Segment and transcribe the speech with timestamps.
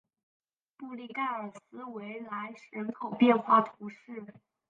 [0.77, 4.25] 布利盖尔斯维莱人口变化图示